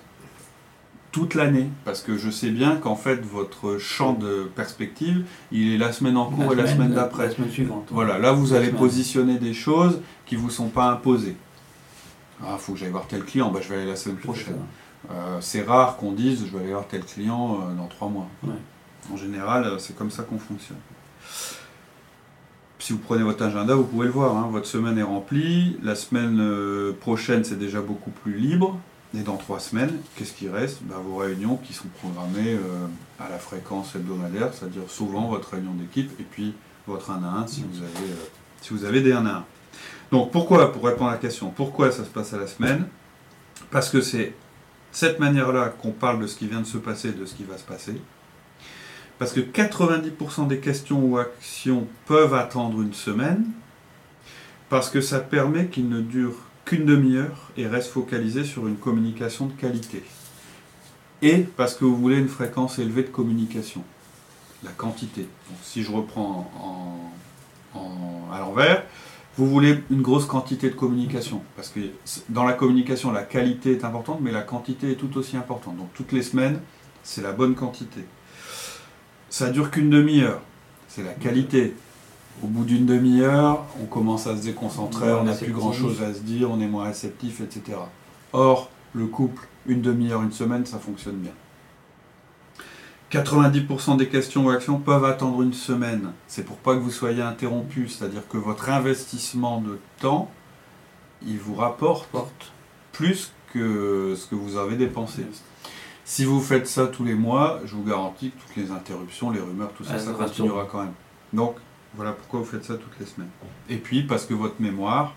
[1.10, 1.70] Toute l'année.
[1.86, 6.18] Parce que je sais bien qu'en fait, votre champ de perspective, il est la semaine
[6.18, 7.28] en cours et la semaine d'après.
[7.28, 7.88] La semaine suivante.
[7.90, 8.78] Voilà, là vous allez semaine.
[8.78, 11.36] positionner des choses qui ne vous sont pas imposées.
[12.44, 14.58] Ah, faut que j'aille voir tel client, bah, je vais aller la semaine prochaine.
[15.10, 18.26] Euh, c'est rare qu'on dise je vais aller voir tel client euh, dans trois mois.
[18.44, 18.54] Ouais.
[19.12, 20.78] En général, euh, c'est comme ça qu'on fonctionne.
[22.78, 24.36] Si vous prenez votre agenda, vous pouvez le voir.
[24.36, 25.76] hein, votre semaine est remplie.
[25.82, 28.78] La semaine prochaine, c'est déjà beaucoup plus libre.
[29.16, 30.82] Et dans trois semaines, qu'est-ce qui reste?
[30.82, 32.86] Bah, Vos réunions qui sont programmées euh,
[33.18, 36.54] à la fréquence hebdomadaire, c'est-à-dire souvent votre réunion d'équipe et puis
[36.86, 38.26] votre 1 à 1 si vous avez, euh,
[38.60, 39.44] si vous avez des 1 à 1.
[40.10, 42.86] Donc pourquoi, pour répondre à la question, pourquoi ça se passe à la semaine?
[43.70, 44.34] Parce que c'est
[44.90, 47.58] cette manière-là qu'on parle de ce qui vient de se passer, de ce qui va
[47.58, 48.00] se passer.
[49.18, 53.44] Parce que 90% des questions ou actions peuvent attendre une semaine,
[54.70, 59.46] parce que ça permet qu'ils ne durent qu'une demi-heure et restent focalisés sur une communication
[59.46, 60.04] de qualité.
[61.20, 63.82] Et parce que vous voulez une fréquence élevée de communication,
[64.62, 65.22] la quantité.
[65.22, 66.50] Donc, si je reprends
[67.74, 68.84] en- en- à l'envers,
[69.38, 71.78] vous voulez une grosse quantité de communication, parce que
[72.28, 75.76] dans la communication, la qualité est importante, mais la quantité est tout aussi importante.
[75.76, 76.60] Donc toutes les semaines,
[77.04, 78.00] c'est la bonne quantité.
[79.30, 80.40] Ça dure qu'une demi-heure,
[80.88, 81.76] c'est la qualité.
[82.42, 86.20] Au bout d'une demi-heure, on commence à se déconcentrer, on n'a plus grand-chose à se
[86.20, 87.78] dire, on est moins réceptif, etc.
[88.32, 91.32] Or, le couple, une demi-heure, une semaine, ça fonctionne bien.
[93.10, 96.12] 90% des questions ou actions peuvent attendre une semaine.
[96.26, 100.30] C'est pour pas que vous soyez interrompu, c'est-à-dire que votre investissement de temps,
[101.26, 102.52] il vous rapporte Porte.
[102.92, 105.24] plus que ce que vous avez dépensé.
[106.04, 109.40] Si vous faites ça tous les mois, je vous garantis que toutes les interruptions, les
[109.40, 110.92] rumeurs, tout ça, Ah, ça continuera quand même.
[111.32, 111.56] Donc,
[111.94, 113.30] voilà pourquoi vous faites ça toutes les semaines.
[113.70, 115.14] Et puis, parce que votre mémoire,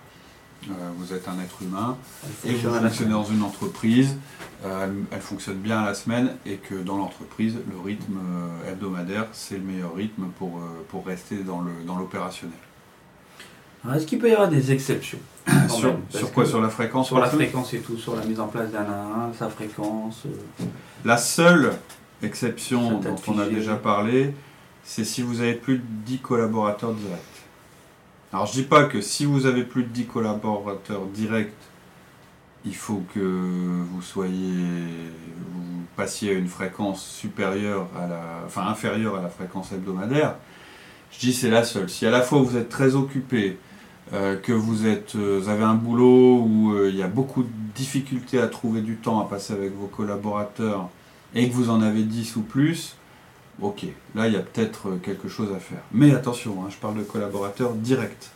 [0.98, 1.98] vous êtes un être humain,
[2.46, 4.16] et vous fonctionnez dans une entreprise,
[4.66, 8.72] euh, elle, elle fonctionne bien à la semaine, et que dans l'entreprise, le rythme euh,
[8.72, 12.56] hebdomadaire, c'est le meilleur rythme pour, euh, pour rester dans dans l'opérationnel.
[13.84, 15.18] Alors, Est-ce qu'il peut y avoir des exceptions
[16.10, 18.70] sur quoi Sur la fréquence Sur la fréquence et tout, sur la mise en place
[18.72, 20.24] d'un à un, sa fréquence.
[20.28, 20.66] euh,
[21.04, 21.72] La seule
[22.22, 24.36] exception dont on a déjà parlé,
[24.84, 27.20] c'est si vous avez plus de 10 collaborateurs directs.
[28.34, 31.52] Alors je dis pas que si vous avez plus de 10 collaborateurs directs,
[32.64, 34.32] il faut que vous soyez
[35.54, 40.36] vous passiez à une fréquence supérieure à la enfin inférieure à la fréquence hebdomadaire.
[41.12, 41.90] Je dis c'est la seule.
[41.90, 43.58] Si à la fois vous êtes très occupé,
[44.14, 47.50] euh, que vous êtes euh, avez un boulot où euh, il y a beaucoup de
[47.76, 50.90] difficultés à trouver du temps à passer avec vos collaborateurs
[51.34, 52.96] et que vous en avez 10 ou plus,
[53.62, 55.82] ok, là il y a peut-être euh, quelque chose à faire.
[55.92, 58.30] Mais attention, hein, je parle de collaborateurs directs.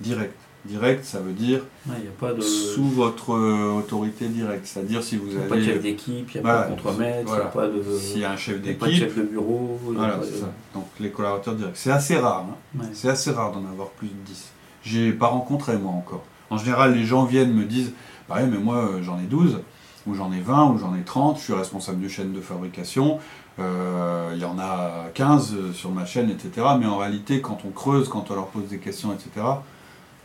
[0.00, 0.34] Direct.
[0.64, 4.64] Direct, ça veut dire Il a pas de, sous votre euh, autorité directe.
[4.66, 5.64] C'est-à-dire si vous y a pas de avez.
[5.72, 7.42] chef d'équipe, il n'y a Voilà, pas de contremaître, il voilà.
[7.42, 9.16] n'y a pas de, S'il y a un chef il a pas de d'équipe, chef
[9.18, 9.80] de bureau.
[9.88, 10.46] il voilà, de- ça.
[10.74, 11.76] Donc les collaborateurs directs.
[11.76, 12.46] C'est assez rare.
[12.48, 12.78] hein.
[12.80, 12.86] Ouais.
[12.92, 14.50] C'est assez rare d'en avoir plus de 10.
[14.84, 16.22] J'ai pas rencontré moi encore.
[16.50, 17.92] En général, les gens viennent me disent
[18.28, 19.58] Bah mais moi euh, j'en ai 12,
[20.06, 23.18] ou j'en ai 20, ou j'en ai 30, je suis responsable d'une chaîne de fabrication,
[23.58, 26.66] il y en a 15 sur ma chaîne, etc.
[26.78, 29.46] Mais en réalité, quand on creuse, quand on leur pose des questions, etc.,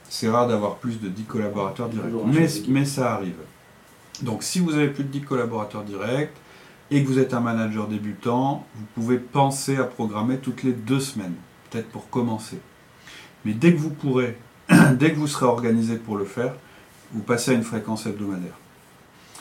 [0.09, 2.67] c'est rare d'avoir plus de 10 collaborateurs directs.
[2.67, 3.35] Mais ça arrive.
[4.21, 6.33] Donc si vous avez plus de 10 collaborateurs directs,
[6.91, 10.99] et que vous êtes un manager débutant, vous pouvez penser à programmer toutes les deux
[10.99, 11.33] semaines,
[11.69, 12.59] peut-être pour commencer.
[13.45, 14.37] Mais dès que vous pourrez,
[14.93, 16.53] dès que vous serez organisé pour le faire,
[17.11, 18.57] vous passez à une fréquence hebdomadaire.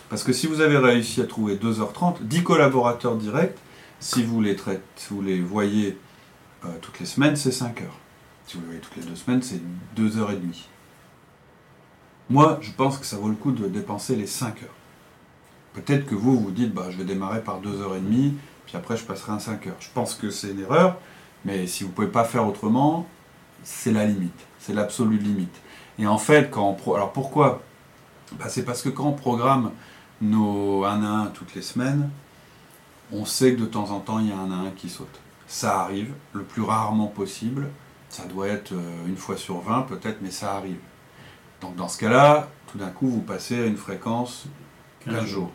[0.09, 3.57] Parce que si vous avez réussi à trouver 2h30, 10 collaborateurs directs,
[4.01, 5.99] si vous les, traitez, vous les voyez
[6.65, 7.99] euh, toutes les semaines, c'est 5 heures.
[8.47, 9.61] Si vous le voyez toutes les deux semaines, c'est
[9.95, 10.69] 2 heures et demie.
[12.29, 14.75] Moi, je pense que ça vaut le coup de dépenser les 5 heures.
[15.75, 18.35] Peut-être que vous, vous dites, bah, je vais démarrer par 2 heures et demie,
[18.67, 19.77] puis après je passerai à 5 heures.
[19.81, 20.99] Je pense que c'est une erreur,
[21.45, 23.07] mais si vous ne pouvez pas faire autrement,
[23.63, 24.47] c'est la limite.
[24.59, 25.55] C'est l'absolue limite.
[25.99, 26.95] Et en fait, quand on pro...
[26.97, 27.63] alors pourquoi?
[28.33, 29.71] Bah, C'est parce que quand on programme
[30.21, 32.11] nos 1 à 1 toutes les semaines,
[33.13, 35.21] on sait que de temps en temps, il y a un à 1 qui saute.
[35.47, 37.69] Ça arrive, le plus rarement possible.
[38.09, 40.79] Ça doit être euh, une fois sur 20 peut-être, mais ça arrive.
[41.61, 44.47] Donc dans ce cas-là, tout d'un coup, vous passez à une fréquence
[45.05, 45.51] 15 jours.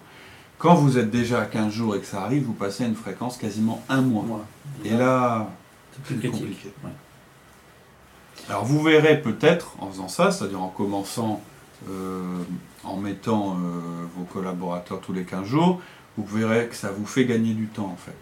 [0.57, 2.95] Quand vous êtes déjà à 15 jours et que ça arrive, vous passez à une
[2.95, 4.45] fréquence quasiment un mois.
[4.85, 5.49] Et là,
[5.91, 6.71] c'est plus compliqué.
[8.47, 11.41] Alors vous verrez peut-être en faisant ça, c'est-à-dire en commençant
[11.89, 12.43] euh,
[12.83, 13.79] en mettant euh,
[14.15, 15.81] vos collaborateurs tous les 15 jours,
[16.17, 18.15] vous verrez que ça vous fait gagner du temps en fait.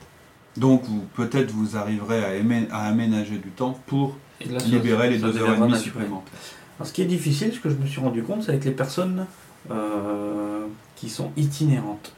[0.59, 5.53] Donc vous peut-être vous arriverez à, à, aménager du temps pour libérer les deux heures
[5.53, 6.39] et demie supplémentaires.
[6.79, 8.71] Alors, ce qui est difficile, ce que je me suis rendu compte, c'est avec les
[8.71, 9.25] personnes
[9.69, 12.13] euh, qui sont itinérantes.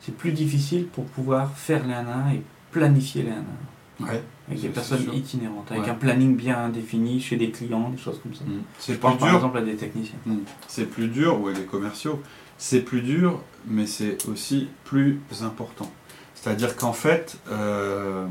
[0.00, 4.04] C'est plus difficile pour pouvoir faire les 1 1 et planifier les 1 1.
[4.06, 8.20] Ouais, avec des personnes itinérantes, avec un planning bien défini chez des clients, des choses
[8.22, 8.44] comme ça.
[8.44, 8.62] Mm.
[8.78, 10.18] C'est par exemple à des techniciens.
[10.26, 10.38] Mm.
[10.66, 12.20] C'est plus dur, ou à des commerciaux.
[12.58, 15.90] C'est plus dur, mais c'est aussi plus important.
[16.34, 18.26] C'est-à-dire qu'en fait, euh,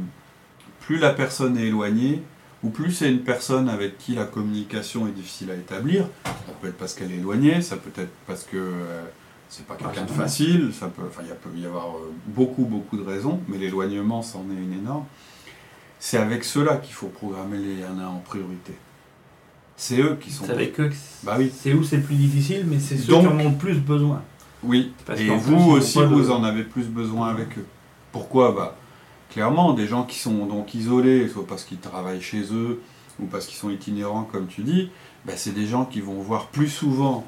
[0.82, 2.22] plus la personne est éloignée,
[2.64, 6.68] ou plus c'est une personne avec qui la communication est difficile à établir, ça peut
[6.68, 9.02] être parce qu'elle est éloignée, ça peut être parce que euh,
[9.48, 12.98] c'est pas quelqu'un de facile, ça peut, enfin, il peut y avoir euh, beaucoup, beaucoup
[12.98, 15.06] de raisons, mais l'éloignement, c'en est une énorme.
[16.00, 18.74] C'est avec ceux-là qu'il faut programmer les 1 en priorité.
[19.76, 20.46] C'est eux qui sont.
[20.46, 20.92] C'est avec eux
[21.24, 21.52] bah oui.
[21.56, 24.22] C'est où c'est le plus difficile, mais c'est ceux qui en ont le plus besoin.
[24.64, 27.66] Oui, et vous aussi, vous en avez plus besoin avec eux.
[28.12, 28.52] Pourquoi?
[28.52, 28.76] Bah,
[29.32, 32.82] Clairement, des gens qui sont donc isolés, soit parce qu'ils travaillent chez eux,
[33.20, 34.90] ou parce qu'ils sont itinérants, comme tu dis,
[35.26, 37.26] bah, c'est des gens qui vont voir plus souvent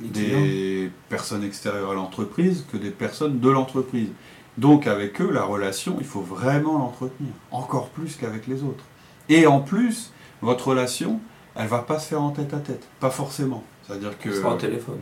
[0.00, 4.08] des personnes extérieures à l'entreprise que des personnes de l'entreprise.
[4.56, 8.84] Donc avec eux, la relation, il faut vraiment l'entretenir, encore plus qu'avec les autres.
[9.28, 11.20] Et en plus, votre relation,
[11.54, 13.62] elle va pas se faire en tête à tête, pas forcément.
[13.86, 15.00] C'est-à-dire que elle sera au téléphone.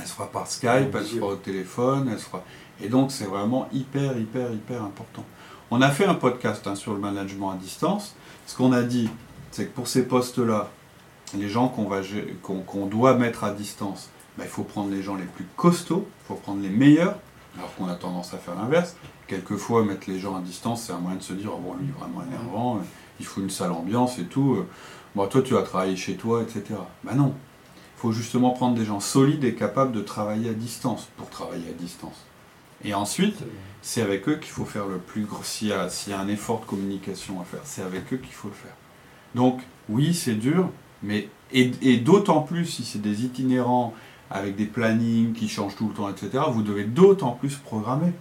[0.00, 2.42] Elle sera par Skype, elle sera au téléphone, elle sera.
[2.80, 5.24] Et donc c'est vraiment hyper, hyper, hyper important.
[5.70, 8.14] On a fait un podcast hein, sur le management à distance.
[8.46, 9.08] Ce qu'on a dit,
[9.50, 10.70] c'est que pour ces postes-là,
[11.34, 12.00] les gens qu'on va
[12.42, 16.26] qu'on doit mettre à distance, ben, il faut prendre les gens les plus costauds, il
[16.26, 17.16] faut prendre les meilleurs,
[17.56, 18.96] alors qu'on a tendance à faire l'inverse.
[19.26, 21.90] Quelquefois, mettre les gens à distance, c'est un moyen de se dire, oh, bon, lui,
[21.98, 22.80] vraiment énervant,
[23.20, 24.54] il faut une sale ambiance et tout.
[24.54, 24.68] Euh.
[25.14, 26.78] Bon, toi, tu vas travailler chez toi, etc.
[27.04, 27.34] Ben non.
[27.96, 31.68] Il faut justement prendre des gens solides et capables de travailler à distance pour travailler
[31.68, 32.26] à distance.
[32.84, 33.36] Et ensuite,
[33.80, 35.44] c'est avec eux qu'il faut faire le plus gros.
[35.44, 38.32] S'il y, a, y a un effort de communication à faire, c'est avec eux qu'il
[38.32, 38.74] faut le faire.
[39.34, 40.68] Donc, oui, c'est dur,
[41.02, 41.28] mais.
[41.54, 43.94] Et, et d'autant plus si c'est des itinérants
[44.30, 48.12] avec des plannings qui changent tout le temps, etc., vous devez d'autant plus programmer.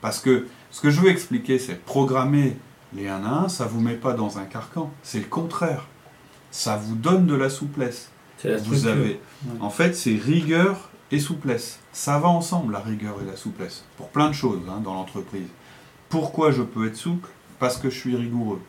[0.00, 2.56] Parce que ce que je veux expliquer, c'est programmer
[2.94, 4.90] les 1 à 1, ça ne vous met pas dans un carcan.
[5.02, 5.86] C'est le contraire.
[6.50, 8.10] Ça vous donne de la souplesse.
[8.42, 9.20] La vous avez,
[9.60, 11.78] En fait, c'est rigueur et souplesse.
[11.92, 13.84] Ça va ensemble, la rigueur et la souplesse.
[13.96, 15.48] Pour plein de choses hein, dans l'entreprise.
[16.08, 17.28] Pourquoi je peux être souple?
[17.58, 18.60] Parce que je suis rigoureux.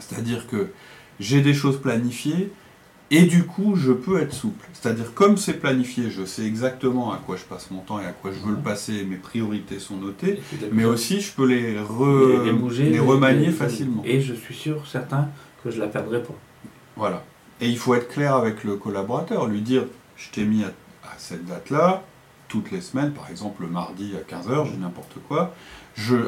[0.00, 0.72] C'est-à-dire que
[1.20, 2.52] j'ai des choses planifiées,
[3.10, 4.68] et du coup, je peux être souple.
[4.72, 8.12] C'est-à-dire, comme c'est planifié, je sais exactement à quoi je passe mon temps et à
[8.12, 8.62] quoi je veux le mhm.
[8.62, 10.40] passer, mes priorités sont notées,
[10.72, 14.02] mais aussi je peux les, les, remanier facilement.
[14.04, 15.28] Et je suis sûr, certain,
[15.64, 16.34] que je ne la perdrai pas.
[16.96, 17.24] Voilà.
[17.60, 19.84] Et il faut être clair avec le collaborateur, lui dire,
[20.16, 20.68] je t'ai mis à,
[21.02, 22.04] à cette date-là,
[22.50, 25.54] toutes les semaines, par exemple le mardi à 15h, j'ai n'importe quoi,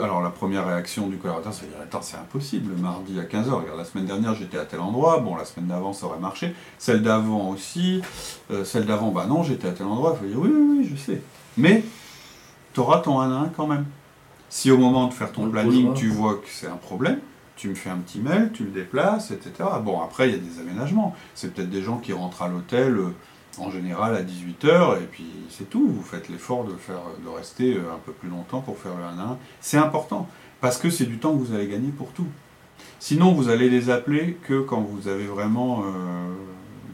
[0.02, 3.24] alors la première réaction du collaborateur, c'est de dire Attends, c'est impossible, le mardi à
[3.24, 3.50] 15h.
[3.50, 5.18] Regarde, la semaine dernière, j'étais à tel endroit.
[5.20, 6.54] Bon, la semaine d'avant, ça aurait marché.
[6.78, 8.02] Celle d'avant aussi.
[8.50, 10.16] Euh, celle d'avant, bah non, j'étais à tel endroit.
[10.16, 11.22] Il faut dire Oui, oui, oui, je sais.
[11.56, 11.85] Mais
[12.74, 13.87] tu auras ton 1 à 1 quand même.
[14.48, 17.20] Si au moment de faire ton planning, tu vois que c'est un problème,
[17.56, 19.52] tu me fais un petit mail, tu le déplaces, etc.
[19.82, 21.16] Bon, après, il y a des aménagements.
[21.35, 22.96] C'est peut-être des gens qui rentrent à l'hôtel.
[22.98, 23.14] Euh,
[23.58, 25.86] en général à 18h, et puis c'est tout.
[25.86, 29.04] Vous faites l'effort de, faire, de rester euh, un peu plus longtemps pour faire le
[29.04, 29.38] 1 1.
[29.60, 30.28] C'est important,
[30.60, 32.28] parce que c'est du temps que vous allez gagner pour tout.
[32.98, 36.32] Sinon, vous allez les appeler que quand vous avez vraiment euh,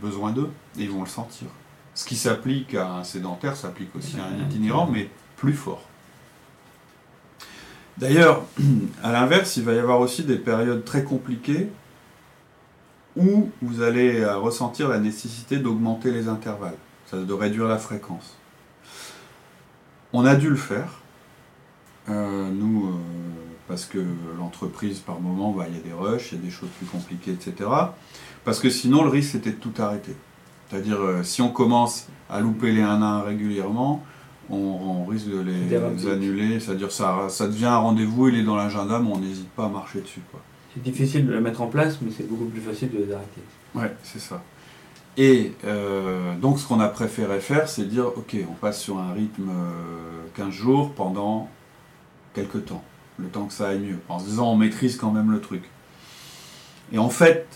[0.01, 1.49] besoin d'eux, et ils vont le sentir.
[1.95, 5.83] Ce qui s'applique à un sédentaire s'applique aussi à un itinérant, mais plus fort.
[7.99, 8.45] D'ailleurs,
[9.03, 11.69] à l'inverse, il va y avoir aussi des périodes très compliquées
[13.19, 16.77] où vous allez euh, ressentir la nécessité d'augmenter les intervalles,
[17.13, 18.39] de réduire la fréquence.
[20.13, 20.89] On a dû le faire.
[22.09, 22.93] Euh, nous, euh,
[23.67, 23.99] parce que
[24.39, 26.87] l'entreprise, par moment, bah, il y a des rushs, il y a des choses plus
[26.87, 27.69] compliquées, etc.
[28.45, 30.17] Parce que sinon, le risque, c'était de tout arrêter.
[30.69, 34.03] C'est-à-dire, euh, si on commence à louper les 1 1 régulièrement,
[34.49, 36.61] on, on risque de les, annuler.
[36.61, 39.69] C'est-à-dire, ça, ça devient un rendez-vous, il est dans l'agenda, mais on n'hésite pas à
[39.69, 40.23] marcher dessus.
[40.31, 40.41] Quoi.
[40.75, 43.41] C'est difficile de le mettre en place, mais c'est beaucoup plus facile de les arrêter.
[43.75, 44.43] Ouais, c'est ça.
[45.17, 49.13] Et euh, donc, ce qu'on a préféré faire, c'est dire, ok, on passe sur un
[49.13, 51.49] rythme euh, 15 jours pendant
[52.35, 52.85] quelques temps,
[53.19, 55.65] le temps que ça aille mieux, en se disant, on maîtrise quand même le truc.
[56.93, 57.47] Et en fait,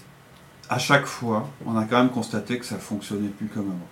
[0.68, 3.88] à chaque fois, on a quand même constaté que ça fonctionnait plus comme avant.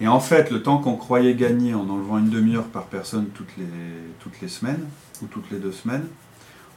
[0.00, 3.56] Et en fait, le temps qu'on croyait gagner en enlevant une demi-heure par personne toutes
[3.56, 3.64] les,
[4.18, 4.84] toutes les semaines,
[5.22, 6.06] ou toutes les deux semaines,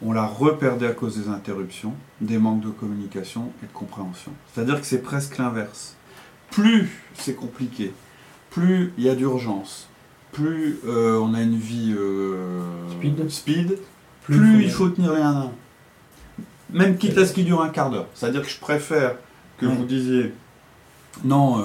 [0.05, 4.31] on l'a reperdé à cause des interruptions, des manques de communication et de compréhension.
[4.53, 5.95] C'est-à-dire que c'est presque l'inverse.
[6.51, 7.93] Plus c'est compliqué,
[8.51, 9.89] plus il y a d'urgence,
[10.31, 12.61] plus euh, on a une vie euh,
[13.29, 13.79] Speed.
[14.23, 15.51] plus, il faut tenir les 1 1.
[16.73, 18.07] Même quitte à ce qu'il dure un quart d'heure.
[18.13, 19.15] C'est-à-dire que je préfère
[19.57, 19.73] que Ouais.
[19.75, 20.33] vous disiez
[21.23, 21.59] non,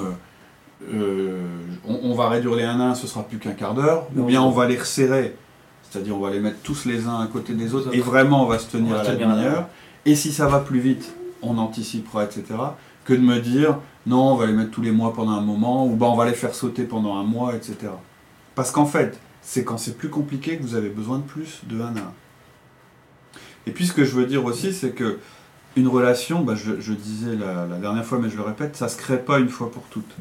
[0.91, 1.47] euh,
[1.87, 4.41] on, on va réduire les 1 1, ce sera plus qu'un quart d'heure, ou bien
[4.41, 5.35] on va les resserrer,
[5.93, 8.47] c'est-à-dire on va les mettre tous les uns à côté des autres, et vraiment on
[8.47, 9.67] va se tenir à la demi-heure.
[10.05, 12.45] Et si ça va plus vite, on anticipera, etc.
[13.05, 13.77] Que de me dire
[14.07, 16.25] non, on va les mettre tous les mois pendant un moment, ou ben on va
[16.25, 17.75] les faire sauter pendant un mois, etc.
[18.55, 21.79] Parce qu'en fait, c'est quand c'est plus compliqué que vous avez besoin de plus de
[21.79, 21.93] 1 à 1.
[23.67, 25.19] Et puis ce que je veux dire aussi, c'est que
[25.75, 28.89] une relation, bah, je, je disais la, la dernière fois, mais je le répète, ça
[28.89, 30.15] se crée pas une fois pour toutes.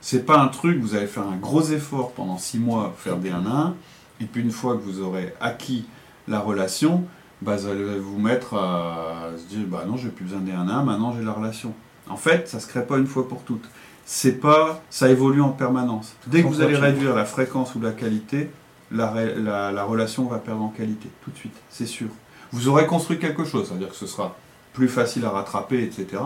[0.00, 3.30] C'est pas un truc, vous allez faire un gros effort pendant 6 mois, faire des
[3.30, 3.74] 1 à 1,
[4.20, 5.86] et puis une fois que vous aurez acquis
[6.28, 7.04] la relation,
[7.42, 10.68] bah, vous allez vous mettre à se dire, bah non, j'ai plus besoin des 1
[10.68, 11.72] à 1, maintenant j'ai la relation.
[12.08, 13.68] En fait, ça se crée pas une fois pour toutes.
[14.04, 16.14] C'est pas, ça évolue en permanence.
[16.26, 18.50] Dès que vous allez réduire la fréquence ou la qualité,
[18.90, 22.08] la- la relation va perdre en qualité, tout de suite, c'est sûr.
[22.52, 24.36] Vous aurez construit quelque chose, c'est-à-dire que ce sera
[24.72, 26.20] plus facile à rattraper, etc.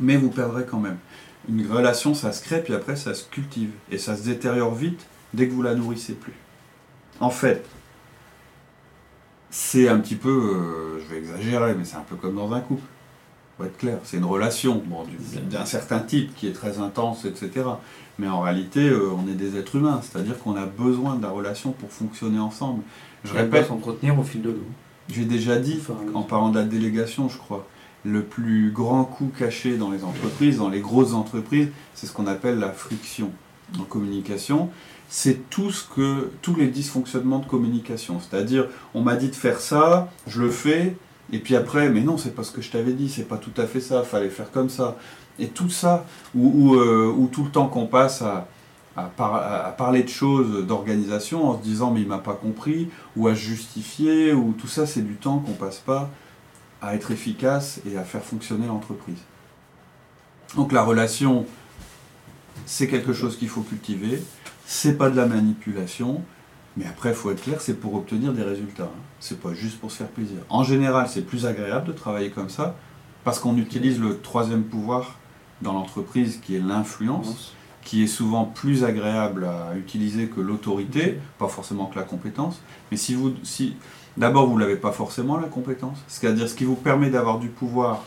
[0.00, 0.96] Mais vous perdrez quand même.
[1.48, 3.70] Une relation, ça se crée, puis après, ça se cultive.
[3.90, 6.34] Et ça se détériore vite dès que vous la nourrissez plus.
[7.20, 7.64] En fait,
[9.50, 12.60] c'est un petit peu, euh, je vais exagérer, mais c'est un peu comme dans un
[12.60, 12.82] couple.
[13.56, 17.24] Pour être clair, c'est une relation bon, du- d'un certain type qui est très intense,
[17.26, 17.50] etc.
[18.18, 21.28] Mais en réalité, euh, on est des êtres humains, c'est-à-dire qu'on a besoin de la
[21.28, 22.82] relation pour fonctionner ensemble.
[23.24, 24.66] Je Elle répète, s'entretenir au fil de l'eau.
[25.08, 27.66] j'ai déjà dit, Enfin, en parlant de la délégation, je crois,
[28.04, 32.26] le plus grand coup caché dans les entreprises, dans les grosses entreprises, c'est ce qu'on
[32.26, 33.30] appelle la friction
[33.78, 34.70] en communication.
[35.08, 38.18] C'est tout ce que, tous les dysfonctionnements de communication.
[38.20, 40.96] C'est-à-dire, on m'a dit de faire ça, je le fais,
[41.32, 43.52] et puis après, mais non, c'est pas ce que je t'avais dit, c'est pas tout
[43.60, 44.96] à fait ça, fallait faire comme ça.
[45.38, 48.48] Et tout ça, ou, euh, ou tout le temps qu'on passe à,
[48.96, 52.88] à, par- à parler de choses d'organisation en se disant mais il m'a pas compris,
[53.16, 56.10] ou à justifier, ou tout ça, c'est du temps qu'on passe pas
[56.80, 59.18] à être efficace et à faire fonctionner l'entreprise.
[60.56, 61.46] Donc la relation,
[62.66, 64.22] c'est quelque chose qu'il faut cultiver,
[64.72, 66.22] c'est pas de la manipulation,
[66.78, 68.84] mais après, il faut être clair, c'est pour obtenir des résultats.
[68.84, 69.02] hein.
[69.20, 70.38] C'est pas juste pour se faire plaisir.
[70.48, 72.74] En général, c'est plus agréable de travailler comme ça,
[73.22, 75.18] parce qu'on utilise le troisième pouvoir
[75.60, 81.48] dans l'entreprise, qui est l'influence, qui est souvent plus agréable à utiliser que l'autorité, pas
[81.48, 82.62] forcément que la compétence.
[82.90, 83.76] Mais si vous, si
[84.16, 88.04] d'abord vous l'avez pas forcément la compétence, c'est-à-dire ce qui vous permet d'avoir du pouvoir,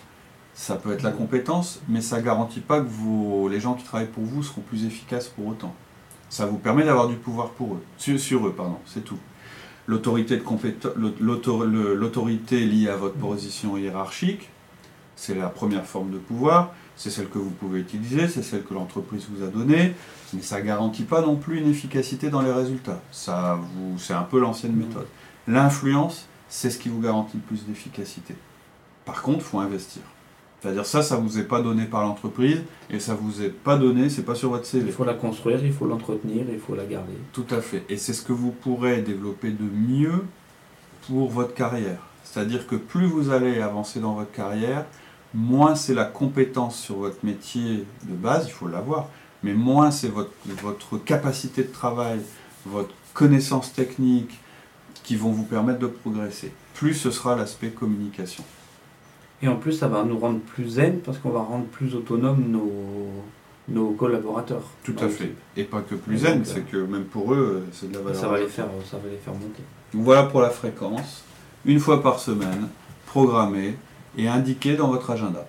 [0.56, 4.24] ça peut être la compétence, mais ça garantit pas que les gens qui travaillent pour
[4.24, 5.76] vous seront plus efficaces pour autant.
[6.30, 9.18] Ça vous permet d'avoir du pouvoir pour eux, sur, eux, pardon, c'est tout.
[9.88, 10.40] L'autorité
[12.66, 14.50] liée à votre position hiérarchique,
[15.16, 18.74] c'est la première forme de pouvoir, c'est celle que vous pouvez utiliser, c'est celle que
[18.74, 19.94] l'entreprise vous a donnée,
[20.34, 23.02] mais ça ne garantit pas non plus une efficacité dans les résultats.
[23.12, 23.60] Ça
[23.98, 25.08] c'est un peu l'ancienne méthode.
[25.48, 28.36] L'influence, c'est ce qui vous garantit le plus d'efficacité.
[29.06, 30.02] Par contre, il faut investir.
[30.66, 34.10] C'est-à-dire ça, ça vous est pas donné par l'entreprise et ça vous est pas donné,
[34.10, 34.86] c'est pas sur votre CV.
[34.88, 37.14] Il faut la construire, il faut l'entretenir, il faut la garder.
[37.34, 37.84] Tout à fait.
[37.88, 40.24] Et c'est ce que vous pourrez développer de mieux
[41.06, 42.00] pour votre carrière.
[42.24, 44.86] C'est-à-dire que plus vous allez avancer dans votre carrière,
[45.36, 49.10] moins c'est la compétence sur votre métier de base, il faut l'avoir,
[49.44, 50.34] mais moins c'est votre,
[50.64, 52.22] votre capacité de travail,
[52.66, 54.40] votre connaissance technique
[55.04, 56.52] qui vont vous permettre de progresser.
[56.74, 58.44] Plus ce sera l'aspect communication.
[59.42, 62.46] Et en plus, ça va nous rendre plus zen parce qu'on va rendre plus autonomes
[62.50, 62.72] nos,
[63.68, 64.64] nos collaborateurs.
[64.84, 65.34] Tout à fait.
[65.58, 68.20] Et pas que plus zen, euh, c'est que même pour eux, c'est de la valeur.
[68.20, 69.64] ça va les faire, ça va les faire monter.
[69.94, 71.24] Donc Voilà pour la fréquence.
[71.66, 72.68] Une fois par semaine,
[73.08, 73.76] programmée
[74.18, 75.46] et indiquée dans votre agenda.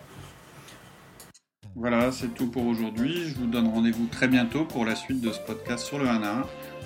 [1.74, 3.28] Voilà, c'est tout pour aujourd'hui.
[3.28, 6.22] Je vous donne rendez-vous très bientôt pour la suite de ce podcast sur le 1
[6.22, 6.44] à 1.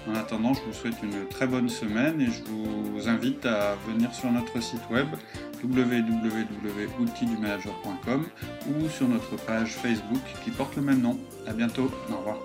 [0.09, 4.15] En attendant, je vous souhaite une très bonne semaine et je vous invite à venir
[4.15, 5.09] sur notre site web
[5.63, 8.25] www.outildumanager.com
[8.69, 11.19] ou sur notre page Facebook qui porte le même nom.
[11.47, 12.39] À bientôt, au revoir.